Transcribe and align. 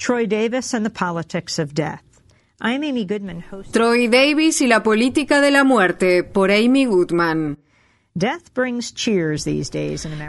Troy 0.00 0.26
Davis 0.26 0.72
and 0.72 0.86
the 0.86 0.90
Politics 0.90 1.58
of 1.58 1.74
Death. 1.74 2.02
I'm 2.58 2.82
Amy 2.82 3.04
Goodman. 3.04 3.44
Troy 3.70 4.08
Davis 4.08 4.62
y 4.62 4.66
la 4.66 4.82
política 4.82 5.42
de 5.42 5.50
la 5.50 5.62
muerte 5.62 6.24
por 6.24 6.50
Amy 6.50 6.86
Goodman. 6.86 7.58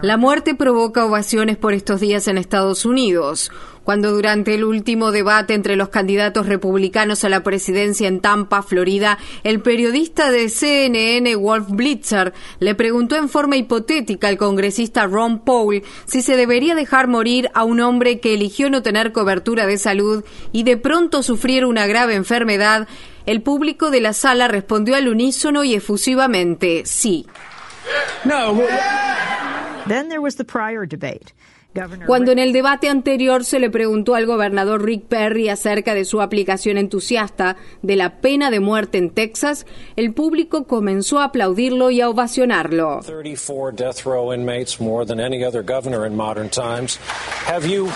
La 0.04 0.16
muerte 0.16 0.54
provoca 0.54 1.04
ovaciones 1.04 1.58
por 1.58 1.74
estos 1.74 2.00
días 2.00 2.28
en 2.28 2.38
Estados 2.38 2.86
Unidos, 2.86 3.52
cuando 3.84 4.12
durante 4.12 4.54
el 4.54 4.64
último 4.64 5.10
debate 5.10 5.56
entre 5.56 5.76
los 5.76 5.90
candidatos 5.90 6.46
republicanos 6.46 7.24
a 7.24 7.30
la 7.30 7.42
presidencia 7.42 8.08
en 8.08 8.22
Tampa, 8.22 8.62
Florida, 8.62 9.18
el 9.44 9.62
periodista 9.62 10.30
de 10.30 10.50
CNN, 10.50 11.36
Wolf 11.38 11.70
Blitzer, 11.72 12.34
le 12.60 12.76
preguntó 12.76 13.16
en 13.16 13.30
forma 13.30 13.58
hipotética 13.58 14.28
al 14.28 14.38
congresista 14.38 15.08
Ron 15.08 15.40
Paul 15.40 15.82
si 16.06 16.22
se 16.22 16.38
debería 16.38 16.76
dejar 16.76 17.08
morir 17.08 17.50
a 17.56 17.64
un 17.64 17.80
hombre 17.80 18.20
que 18.20 18.36
eligió 18.36 18.70
no 18.70 18.84
tener 18.84 19.12
cobertura 19.12 19.66
de 19.66 19.80
salud 19.80 20.24
y 20.52 20.62
de 20.64 20.78
pronto 20.78 21.24
sufriera 21.24 21.66
una 21.66 21.88
grave 21.88 22.14
enfermedad, 22.14 22.88
el 23.26 23.42
público 23.42 23.90
de 23.90 24.02
la 24.02 24.14
sala 24.14 24.48
respondió 24.48 24.96
al 24.96 25.08
unísono 25.08 25.64
y 25.64 25.74
efusivamente 25.74 26.84
sí. 26.86 27.26
Then 29.88 30.10
there 30.10 30.22
was 30.22 30.36
the 30.36 30.46
prior 30.46 30.86
debate. 30.86 31.34
Governor 31.74 32.06
Cuando 32.06 32.34
en 32.34 32.40
el 32.40 32.52
debate 32.52 32.90
anterior 32.90 33.46
se 33.46 33.58
le 33.58 33.70
preguntó 33.70 34.16
al 34.16 34.26
gobernador 34.26 34.84
Rick 34.84 35.06
Perry 35.06 35.48
acerca 35.48 35.94
de 35.94 36.04
su 36.04 36.22
aplicación 36.22 36.78
entusiasta 36.78 37.56
de 37.82 37.96
la 37.96 38.20
pena 38.20 38.52
de 38.52 38.60
muerte 38.60 38.98
en 38.98 39.10
Texas, 39.10 39.66
el 39.96 40.14
público 40.14 40.66
comenzó 40.66 41.20
a 41.20 41.26
aplaudirlo 41.26 41.90
y 41.90 42.02
a 42.02 42.10
ovacionarlo. 42.10 43.00
34 43.06 43.72
death 43.72 44.06
row 44.06 44.34
inmates, 44.34 44.82
more 44.82 45.06
than 45.06 45.22
any 45.22 45.46
other 45.46 45.64
governor 45.64 46.06
in 46.06 46.14
modern 46.14 46.50
times. 46.50 47.00
Have 47.48 47.66
you 47.66 47.88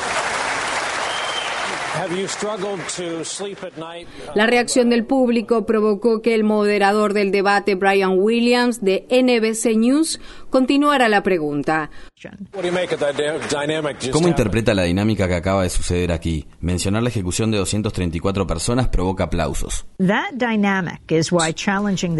La 4.35 4.45
reacción 4.47 4.89
del 4.89 5.05
público 5.05 5.65
provocó 5.65 6.21
que 6.21 6.35
el 6.35 6.43
moderador 6.43 7.13
del 7.13 7.31
debate, 7.31 7.75
Brian 7.75 8.17
Williams, 8.17 8.83
de 8.83 9.05
NBC 9.09 9.77
News, 9.77 10.19
continuara 10.49 11.09
la 11.09 11.23
pregunta. 11.23 11.89
¿Cómo 14.11 14.27
interpreta 14.27 14.73
la 14.73 14.83
dinámica 14.83 15.27
que 15.27 15.35
acaba 15.35 15.63
de 15.63 15.69
suceder 15.69 16.11
aquí? 16.11 16.47
Mencionar 16.59 17.03
la 17.03 17.09
ejecución 17.09 17.51
de 17.51 17.57
234 17.57 18.47
personas 18.47 18.87
provoca 18.87 19.25
aplausos. 19.25 19.85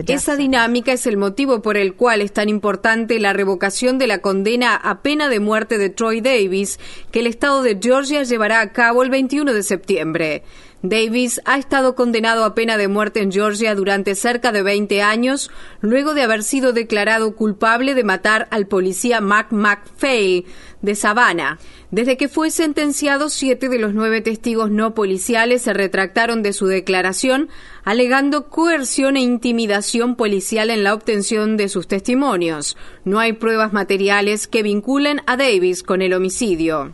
Esa 0.07 0.35
dinámica 0.35 0.91
es 0.93 1.07
el 1.07 1.17
motivo 1.17 1.61
por 1.61 1.77
el 1.77 1.95
cual 1.95 2.21
es 2.21 2.33
tan 2.33 2.49
importante 2.49 3.19
la 3.19 3.33
revocación 3.33 3.97
de 3.97 4.07
la 4.07 4.19
condena 4.19 4.75
a 4.75 5.01
pena 5.01 5.29
de 5.29 5.39
muerte 5.39 5.77
de 5.77 5.89
Troy 5.89 6.21
Davis, 6.21 6.79
que 7.11 7.19
el 7.21 7.27
Estado 7.27 7.63
de 7.63 7.79
Georgia 7.81 8.23
llevará 8.23 8.61
a 8.61 8.71
cabo 8.71 9.03
el 9.03 9.09
21 9.09 9.53
de 9.53 9.63
septiembre. 9.65 10.43
Davis 10.81 11.41
ha 11.45 11.57
estado 11.57 11.95
condenado 11.95 12.45
a 12.45 12.53
pena 12.53 12.77
de 12.77 12.87
muerte 12.87 13.21
en 13.21 13.31
Georgia 13.31 13.75
durante 13.75 14.15
cerca 14.15 14.51
de 14.51 14.61
20 14.61 15.01
años, 15.01 15.49
luego 15.81 16.13
de 16.13 16.21
haber 16.21 16.43
sido 16.43 16.73
declarado 16.73 17.35
culpable 17.35 17.95
de 17.95 18.03
matar 18.03 18.47
al 18.51 18.67
policía 18.67 19.19
Mark 19.19 19.47
McPhail 19.51 20.45
de 20.81 20.95
Savannah. 20.95 21.57
Desde 21.89 22.17
que 22.17 22.27
fue 22.27 22.51
sentenciado, 22.51 23.29
siete 23.29 23.69
de 23.69 23.79
los 23.79 23.93
nueve 23.93 24.21
testigos 24.21 24.69
no 24.69 24.93
policiales 24.93 25.63
se 25.63 25.73
retractaron 25.73 26.43
de 26.43 26.53
su 26.53 26.67
declaración, 26.67 27.49
alegando 27.83 28.49
coerción 28.49 29.17
e 29.17 29.21
intimidación 29.21 30.15
policial 30.15 30.69
en 30.69 30.83
la 30.83 30.93
obtención 30.93 31.57
de 31.57 31.69
sus 31.69 31.87
testimonios. 31.87 32.77
No 33.05 33.19
hay 33.19 33.33
pruebas 33.33 33.73
materiales 33.73 34.47
que 34.47 34.61
vinculen 34.61 35.21
a 35.25 35.37
Davis 35.37 35.83
con 35.83 36.01
el 36.01 36.13
homicidio. 36.13 36.93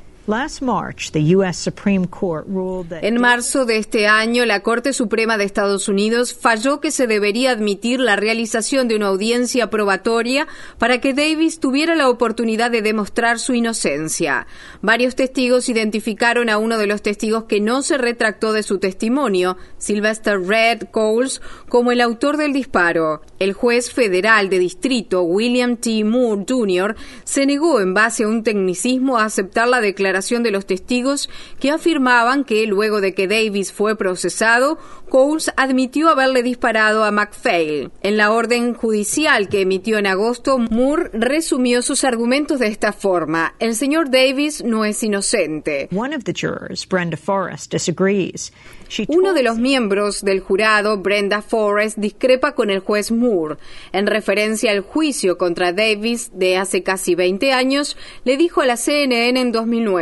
En 3.02 3.20
marzo 3.20 3.66
de 3.66 3.76
este 3.76 4.08
año, 4.08 4.46
la 4.46 4.62
Corte 4.62 4.94
Suprema 4.94 5.38
de 5.38 5.44
Estados 5.44 5.90
Unidos 5.90 6.34
falló 6.34 6.80
que 6.80 6.92
se 6.92 7.06
debería 7.06 7.52
admitir 7.52 8.00
la 8.00 8.16
realización 8.16 8.88
de 8.88 8.96
una 8.96 9.08
audiencia 9.08 9.70
probatoria 9.70 10.47
para 10.78 11.02
que 11.02 11.14
Davis 11.14 11.59
tuviera 11.59 11.96
la 11.96 12.08
oportunidad 12.08 12.72
de 12.72 12.81
demostrar 12.81 13.40
su 13.40 13.56
inocencia. 13.56 14.47
Varios 14.81 15.18
testigos 15.18 15.68
identificaron 15.68 16.47
a 16.47 16.59
uno 16.59 16.78
de 16.78 16.88
los 16.88 17.02
testigos 17.02 17.44
que 17.44 17.59
no 17.59 17.81
se 17.81 17.97
retractó 17.97 18.53
de 18.53 18.64
su 18.64 18.80
testimonio, 18.80 19.58
Sylvester 19.80 20.40
Red 20.40 20.84
Coles, 20.91 21.41
como 21.68 21.91
el 21.91 22.00
autor 22.00 22.38
del 22.38 22.53
disparo. 22.53 23.22
El 23.38 23.52
juez 23.52 23.91
federal 23.91 24.50
de 24.50 24.59
distrito, 24.59 25.24
William 25.24 25.75
T. 25.75 26.06
Moore 26.06 26.46
Jr., 26.47 26.96
se 27.25 27.46
negó 27.46 27.81
en 27.81 27.94
base 27.94 28.24
a 28.24 28.30
un 28.30 28.44
tecnicismo 28.44 29.18
a 29.18 29.25
aceptar 29.25 29.68
la 29.68 29.81
declaración 29.81 30.21
de 30.22 30.52
los 30.52 30.66
testigos 30.66 31.30
que 31.59 31.72
afirmaban 31.72 32.44
que 32.44 32.66
luego 32.68 33.02
de 33.02 33.14
que 33.14 33.28
Davis 33.28 33.74
fue 33.74 33.96
procesado, 33.96 34.78
Coles 35.09 35.52
admitió 35.58 36.09
haberle 36.09 36.44
disparado 36.44 37.04
a 37.04 37.12
McPhail. 37.12 37.92
En 38.02 38.18
la 38.18 38.32
orden 38.32 38.74
judicial 38.74 39.50
que 39.50 39.62
emitió 39.62 39.98
en 39.98 40.08
agosto, 40.08 40.58
Moore 40.58 41.09
resumió 41.14 41.82
sus 41.82 42.04
argumentos 42.04 42.59
de 42.59 42.68
esta 42.68 42.94
forma. 42.94 43.56
El 43.59 43.76
señor 43.76 44.09
Davis 44.09 44.64
no 44.64 44.86
es 44.86 45.04
inocente. 45.04 45.90
one 45.94 46.16
of 46.16 46.24
the 46.24 46.34
jurors, 46.34 46.88
Brenda 46.88 47.18
Forrest, 47.18 47.74
disagrees. 47.74 48.53
She 48.88 49.06
Uno 49.08 49.34
de 49.34 49.42
los 49.42 49.58
miembros 49.58 50.22
del 50.22 50.42
jurado, 50.42 50.98
Brenda 50.98 51.42
Forrest, 51.42 51.98
discrepa 51.98 52.53
con 52.56 52.70
el 52.70 52.80
juez 52.80 53.12
Moore. 53.12 53.56
En 53.94 54.06
referencia 54.06 54.72
al 54.72 54.82
juicio 54.82 55.38
contra 55.38 55.72
Davis 55.72 56.32
de 56.34 56.58
hace 56.58 56.84
casi 56.84 57.16
20 57.16 57.53
años, 57.53 57.98
le 58.26 58.36
dijo 58.36 58.62
a 58.62 58.66
la 58.66 58.76
CNN 58.76 59.40
en 59.40 59.52
2009. 59.52 60.00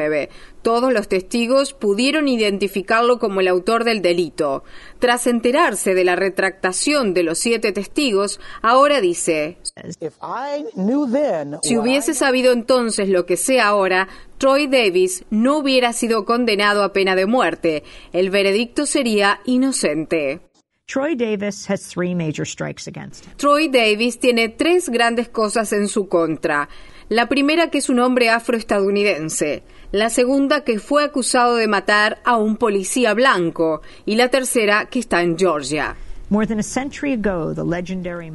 Todos 0.61 0.93
los 0.93 1.07
testigos 1.07 1.73
pudieron 1.73 2.27
identificarlo 2.27 3.19
como 3.19 3.41
el 3.41 3.47
autor 3.47 3.83
del 3.83 4.01
delito. 4.01 4.63
Tras 4.99 5.27
enterarse 5.27 5.93
de 5.93 6.03
la 6.03 6.15
retractación 6.15 7.13
de 7.13 7.23
los 7.23 7.39
siete 7.39 7.71
testigos, 7.71 8.39
ahora 8.61 9.01
dice, 9.01 9.57
si 11.61 11.77
hubiese 11.77 12.13
sabido 12.13 12.51
entonces 12.51 13.09
lo 13.09 13.25
que 13.25 13.37
sé 13.37 13.59
ahora, 13.59 14.07
Troy 14.37 14.67
Davis 14.67 15.25
no 15.29 15.57
hubiera 15.57 15.93
sido 15.93 16.25
condenado 16.25 16.83
a 16.83 16.93
pena 16.93 17.15
de 17.15 17.25
muerte. 17.25 17.83
El 18.13 18.29
veredicto 18.29 18.85
sería 18.85 19.41
inocente. 19.45 20.41
Troy 20.91 21.15
Davis 21.15 21.69
has 21.69 21.87
three 21.87 22.15
major 22.15 22.47
strikes 22.47 22.87
against 22.87 23.23
him. 23.23 23.33
Troy 23.37 23.67
Davis 23.67 24.17
tiene 24.17 24.49
tres 24.49 24.89
grandes 24.89 25.29
cosas 25.29 25.71
en 25.71 25.87
su 25.87 26.07
contra. 26.07 26.67
La 27.09 27.27
primera 27.27 27.71
que 27.71 27.79
es 27.79 27.89
un 27.89 27.97
hombre 27.97 28.29
afroestadounidense, 28.29 29.63
la 29.91 30.11
segunda 30.11 30.63
que 30.63 30.77
fue 30.77 31.03
acusado 31.03 31.55
de 31.55 31.67
matar 31.67 32.19
a 32.23 32.37
un 32.37 32.55
policía 32.55 33.15
blanco 33.15 33.81
y 34.05 34.15
la 34.15 34.29
tercera 34.29 34.85
que 34.85 34.99
está 34.99 35.23
en 35.23 35.35
Georgia. 35.35 35.95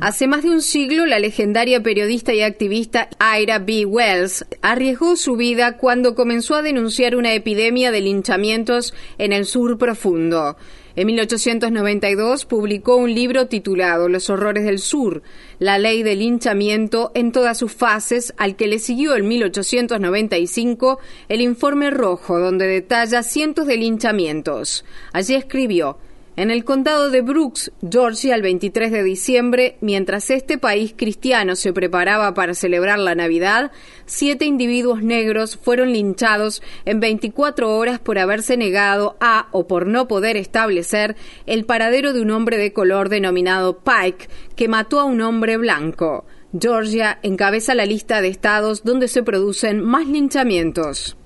Hace 0.00 0.26
más 0.26 0.42
de 0.42 0.50
un 0.50 0.60
siglo, 0.60 1.06
la 1.06 1.20
legendaria 1.20 1.84
periodista 1.84 2.34
y 2.34 2.42
activista 2.42 3.08
Ira 3.40 3.60
B. 3.60 3.86
Wells 3.86 4.44
arriesgó 4.60 5.14
su 5.14 5.36
vida 5.36 5.76
cuando 5.76 6.16
comenzó 6.16 6.56
a 6.56 6.62
denunciar 6.62 7.14
una 7.14 7.32
epidemia 7.32 7.92
de 7.92 8.00
linchamientos 8.00 8.92
en 9.18 9.32
el 9.32 9.46
sur 9.46 9.78
profundo. 9.78 10.56
En 10.96 11.08
1892 11.08 12.44
publicó 12.44 12.94
un 12.94 13.12
libro 13.12 13.48
titulado 13.48 14.08
Los 14.08 14.30
horrores 14.30 14.64
del 14.64 14.78
sur, 14.78 15.22
la 15.58 15.76
ley 15.76 16.04
del 16.04 16.20
linchamiento 16.20 17.10
en 17.14 17.32
todas 17.32 17.58
sus 17.58 17.72
fases, 17.72 18.32
al 18.36 18.54
que 18.54 18.68
le 18.68 18.78
siguió 18.78 19.16
en 19.16 19.26
1895 19.26 21.00
el 21.28 21.40
informe 21.40 21.90
rojo, 21.90 22.38
donde 22.38 22.68
detalla 22.68 23.24
cientos 23.24 23.66
de 23.66 23.76
linchamientos. 23.76 24.84
Allí 25.12 25.34
escribió 25.34 25.98
en 26.36 26.50
el 26.50 26.64
condado 26.64 27.10
de 27.10 27.20
Brooks, 27.20 27.70
Georgia, 27.88 28.34
el 28.34 28.42
23 28.42 28.90
de 28.90 29.02
diciembre, 29.04 29.76
mientras 29.80 30.30
este 30.30 30.58
país 30.58 30.94
cristiano 30.96 31.54
se 31.54 31.72
preparaba 31.72 32.34
para 32.34 32.54
celebrar 32.54 32.98
la 32.98 33.14
Navidad, 33.14 33.70
siete 34.04 34.44
individuos 34.44 35.02
negros 35.02 35.56
fueron 35.56 35.92
linchados 35.92 36.62
en 36.84 36.98
24 36.98 37.76
horas 37.76 38.00
por 38.00 38.18
haberse 38.18 38.56
negado 38.56 39.16
a 39.20 39.48
o 39.52 39.68
por 39.68 39.86
no 39.86 40.08
poder 40.08 40.36
establecer 40.36 41.14
el 41.46 41.64
paradero 41.64 42.12
de 42.12 42.20
un 42.20 42.32
hombre 42.32 42.56
de 42.56 42.72
color 42.72 43.08
denominado 43.08 43.78
Pike 43.78 44.28
que 44.56 44.68
mató 44.68 44.98
a 44.98 45.04
un 45.04 45.20
hombre 45.20 45.56
blanco. 45.56 46.24
Georgia 46.58 47.18
encabeza 47.22 47.74
la 47.74 47.86
lista 47.86 48.20
de 48.20 48.28
estados 48.28 48.84
donde 48.84 49.08
se 49.08 49.22
producen 49.22 49.84
más 49.84 50.06
linchamientos. 50.06 51.16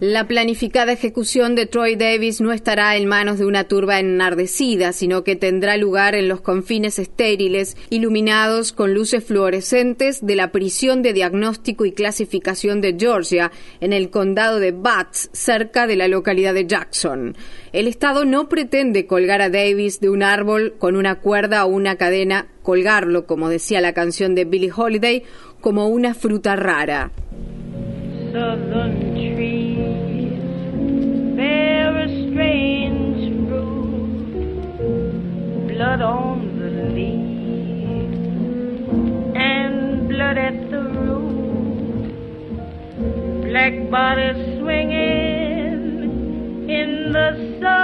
La 0.00 0.26
planificada 0.26 0.92
ejecución 0.92 1.54
de 1.54 1.66
Troy 1.66 1.94
Davis 1.94 2.40
no 2.40 2.52
estará 2.52 2.96
en 2.96 3.06
manos 3.06 3.38
de 3.38 3.44
una 3.44 3.64
turba 3.64 4.00
enardecida, 4.00 4.94
sino 4.94 5.22
que 5.22 5.36
tendrá 5.36 5.76
lugar 5.76 6.14
en 6.14 6.28
los 6.28 6.40
confines 6.40 6.98
estériles, 6.98 7.76
iluminados 7.90 8.72
con 8.72 8.94
luces 8.94 9.22
fluorescentes 9.22 10.24
de 10.24 10.36
la 10.36 10.52
prisión 10.52 11.02
de 11.02 11.12
diagnóstico 11.12 11.84
y 11.84 11.92
clasificación 11.92 12.80
de 12.80 12.96
Georgia, 12.98 13.52
en 13.80 13.92
el 13.92 14.08
condado 14.08 14.58
de 14.58 14.72
Butts, 14.72 15.28
cerca 15.32 15.86
de 15.86 15.96
la 15.96 16.08
localidad 16.08 16.54
de 16.54 16.66
Jackson. 16.66 17.36
El 17.74 17.88
Estado 17.88 18.24
no 18.24 18.48
pretende 18.48 19.06
colgar 19.06 19.42
a 19.42 19.50
Davis 19.50 20.00
de 20.00 20.08
un 20.08 20.22
árbol 20.22 20.76
con 20.78 20.96
una 20.96 21.16
cuerda 21.16 21.66
o 21.66 21.68
una 21.68 21.96
cadena, 21.96 22.48
colgarlo, 22.62 23.26
como 23.26 23.48
decía 23.48 23.80
la 23.80 23.92
canción 23.92 24.34
de 24.34 24.44
Billie 24.44 24.72
Holiday, 24.74 25.24
como 25.62 25.86
una 25.86 26.12
fruta 26.12 26.56
rara. 26.56 27.10
black 43.52 43.90
bodies 43.90 44.36
in 46.68 47.12
the 47.12 47.58
sun. 47.60 47.81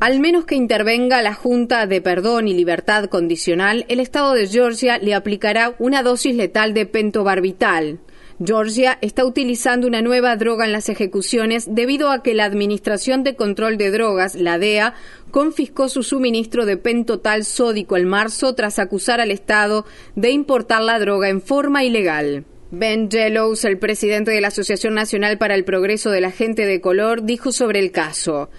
Al 0.00 0.18
menos 0.18 0.44
que 0.44 0.56
intervenga 0.56 1.22
la 1.22 1.34
Junta 1.34 1.86
de 1.86 2.00
Perdón 2.00 2.48
y 2.48 2.54
Libertad 2.54 3.04
Condicional, 3.04 3.84
el 3.88 4.00
Estado 4.00 4.32
de 4.34 4.48
Georgia 4.48 4.98
le 4.98 5.14
aplicará 5.14 5.76
una 5.78 6.02
dosis 6.02 6.34
letal 6.34 6.74
de 6.74 6.86
pentobarbital. 6.86 8.00
Georgia 8.44 8.98
está 9.00 9.24
utilizando 9.24 9.86
una 9.86 10.02
nueva 10.02 10.36
droga 10.36 10.66
en 10.66 10.72
las 10.72 10.88
ejecuciones 10.88 11.68
debido 11.70 12.10
a 12.10 12.22
que 12.22 12.34
la 12.34 12.44
Administración 12.44 13.22
de 13.22 13.36
Control 13.36 13.78
de 13.78 13.92
Drogas, 13.92 14.34
la 14.34 14.58
DEA, 14.58 14.94
confiscó 15.30 15.88
su 15.88 16.02
suministro 16.02 16.66
de 16.66 16.76
pentotal 16.76 17.44
sódico 17.44 17.96
en 17.96 18.08
marzo 18.08 18.54
tras 18.54 18.78
acusar 18.78 19.20
al 19.20 19.30
Estado 19.30 19.86
de 20.16 20.32
importar 20.32 20.82
la 20.82 20.98
droga 20.98 21.28
en 21.28 21.40
forma 21.40 21.84
ilegal. 21.84 22.44
Ben 22.70 23.08
Jellows, 23.08 23.64
el 23.64 23.78
presidente 23.78 24.32
de 24.32 24.40
la 24.40 24.48
Asociación 24.48 24.94
Nacional 24.94 25.38
para 25.38 25.54
el 25.54 25.64
Progreso 25.64 26.10
de 26.10 26.20
la 26.20 26.32
Gente 26.32 26.66
de 26.66 26.80
Color, 26.80 27.22
dijo 27.24 27.52
sobre 27.52 27.78
el 27.78 27.92
caso. 27.92 28.50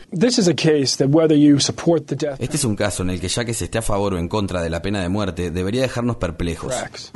Este 2.39 2.55
es 2.55 2.63
un 2.63 2.75
caso 2.75 3.03
en 3.03 3.09
el 3.09 3.19
que 3.19 3.27
ya 3.27 3.43
que 3.43 3.53
se 3.53 3.65
esté 3.65 3.79
a 3.79 3.81
favor 3.81 4.13
o 4.13 4.17
en 4.17 4.29
contra 4.29 4.61
de 4.61 4.69
la 4.69 4.81
pena 4.81 5.01
de 5.01 5.09
muerte, 5.09 5.51
debería 5.51 5.81
dejarnos 5.81 6.15
perplejos. 6.17 7.11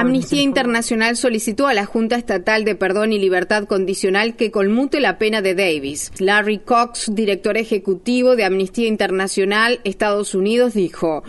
Amnistía 0.00 0.42
Internacional 0.42 1.16
solicitó 1.16 1.66
a 1.66 1.74
la 1.74 1.84
Junta 1.84 2.16
Estatal 2.16 2.64
de 2.64 2.74
Perdón 2.74 3.12
y 3.12 3.18
Libertad 3.18 3.64
Condicional 3.64 4.36
que 4.36 4.50
conmute 4.50 5.00
la 5.00 5.18
pena 5.18 5.42
de 5.42 5.54
Davis. 5.54 6.12
Larry 6.18 6.58
Cox, 6.58 7.14
director 7.14 7.58
ejecutivo 7.58 8.36
de 8.36 8.44
Amnistía 8.44 8.88
Internacional 8.88 9.80
Estados 9.84 10.34
Unidos, 10.34 10.74
dijo, 10.74 11.22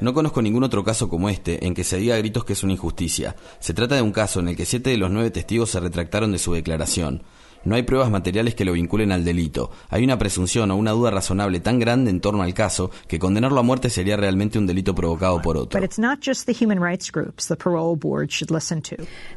No 0.00 0.14
conozco 0.14 0.42
ningún 0.42 0.64
otro 0.64 0.84
caso 0.84 1.08
como 1.08 1.28
este 1.28 1.66
en 1.66 1.74
que 1.74 1.84
se 1.84 1.98
diga 1.98 2.14
a 2.14 2.18
gritos 2.18 2.44
que 2.44 2.52
es 2.52 2.62
una 2.62 2.72
injusticia. 2.72 3.34
Se 3.58 3.74
trata 3.74 3.96
de 3.96 4.02
un 4.02 4.12
caso 4.12 4.40
en 4.40 4.48
el 4.48 4.56
que 4.56 4.64
siete 4.64 4.90
de 4.90 4.96
los 4.96 5.10
nueve 5.10 5.30
testigos 5.30 5.70
se 5.70 5.80
retractaron 5.80 6.32
de 6.32 6.38
su 6.38 6.52
declaración. 6.52 7.22
No 7.64 7.74
hay 7.74 7.82
pruebas 7.82 8.10
materiales 8.10 8.54
que 8.54 8.64
lo 8.64 8.72
vinculen 8.72 9.12
al 9.12 9.24
delito. 9.24 9.70
Hay 9.90 10.04
una 10.04 10.18
presunción 10.18 10.70
o 10.70 10.76
una 10.76 10.92
duda 10.92 11.10
razonable 11.10 11.60
tan 11.60 11.78
grande 11.78 12.10
en 12.10 12.20
torno 12.20 12.42
al 12.42 12.54
caso 12.54 12.90
que 13.08 13.18
condenarlo 13.18 13.58
a 13.58 13.62
muerte 13.62 13.90
sería 13.90 14.16
realmente 14.16 14.58
un 14.58 14.66
delito 14.66 14.94
provocado 14.94 15.42
por 15.42 15.56
otro. 15.56 15.78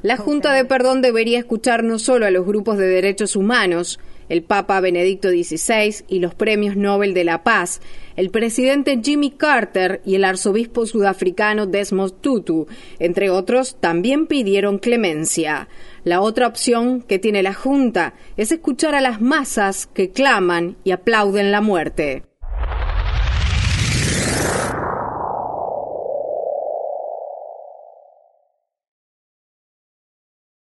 La 0.03 0.17
Junta 0.17 0.53
de 0.53 0.65
Perdón 0.65 1.01
debería 1.01 1.39
escuchar 1.39 1.83
no 1.83 1.99
solo 1.99 2.25
a 2.25 2.31
los 2.31 2.45
grupos 2.45 2.77
de 2.77 2.87
derechos 2.87 3.35
humanos, 3.35 3.99
el 4.31 4.43
Papa 4.43 4.79
Benedicto 4.79 5.29
XVI 5.29 6.05
y 6.07 6.19
los 6.19 6.33
premios 6.33 6.77
Nobel 6.77 7.13
de 7.13 7.25
la 7.25 7.43
Paz, 7.43 7.81
el 8.15 8.29
presidente 8.29 9.01
Jimmy 9.03 9.31
Carter 9.31 10.01
y 10.05 10.15
el 10.15 10.23
arzobispo 10.23 10.85
sudafricano 10.85 11.65
Desmond 11.65 12.13
Tutu, 12.21 12.65
entre 12.99 13.29
otros, 13.29 13.75
también 13.81 14.27
pidieron 14.27 14.79
clemencia. 14.79 15.67
La 16.05 16.21
otra 16.21 16.47
opción 16.47 17.01
que 17.01 17.19
tiene 17.19 17.43
la 17.43 17.53
Junta 17.53 18.13
es 18.37 18.53
escuchar 18.53 18.95
a 18.95 19.01
las 19.01 19.19
masas 19.19 19.87
que 19.87 20.11
claman 20.11 20.77
y 20.85 20.91
aplauden 20.91 21.51
la 21.51 21.59
muerte. 21.59 22.23